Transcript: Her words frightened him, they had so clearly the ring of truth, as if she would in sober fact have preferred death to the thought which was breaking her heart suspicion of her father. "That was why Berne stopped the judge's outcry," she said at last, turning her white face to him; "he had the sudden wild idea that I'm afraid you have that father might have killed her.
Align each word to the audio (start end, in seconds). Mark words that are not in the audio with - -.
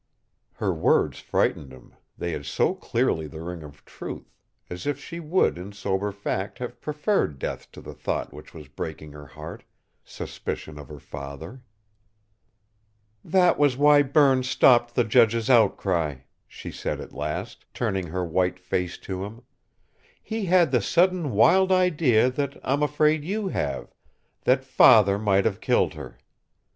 Her 0.53 0.73
words 0.73 1.19
frightened 1.19 1.71
him, 1.71 1.93
they 2.17 2.31
had 2.31 2.43
so 2.47 2.73
clearly 2.73 3.27
the 3.27 3.43
ring 3.43 3.61
of 3.61 3.85
truth, 3.85 4.33
as 4.67 4.87
if 4.87 4.99
she 4.99 5.19
would 5.19 5.59
in 5.59 5.73
sober 5.73 6.11
fact 6.11 6.57
have 6.57 6.81
preferred 6.81 7.37
death 7.37 7.71
to 7.73 7.81
the 7.81 7.93
thought 7.93 8.33
which 8.33 8.51
was 8.51 8.67
breaking 8.67 9.11
her 9.11 9.27
heart 9.27 9.63
suspicion 10.03 10.79
of 10.79 10.87
her 10.87 10.97
father. 10.97 11.61
"That 13.23 13.59
was 13.59 13.77
why 13.77 14.01
Berne 14.01 14.41
stopped 14.41 14.95
the 14.95 15.03
judge's 15.03 15.51
outcry," 15.51 16.21
she 16.47 16.71
said 16.71 16.99
at 16.99 17.13
last, 17.13 17.63
turning 17.71 18.07
her 18.07 18.25
white 18.25 18.57
face 18.57 18.97
to 19.05 19.23
him; 19.23 19.43
"he 20.23 20.45
had 20.45 20.71
the 20.71 20.81
sudden 20.81 21.29
wild 21.29 21.71
idea 21.71 22.31
that 22.31 22.57
I'm 22.63 22.81
afraid 22.81 23.23
you 23.23 23.49
have 23.49 23.93
that 24.45 24.63
father 24.65 25.19
might 25.19 25.45
have 25.45 25.61
killed 25.61 25.93
her. 25.93 26.17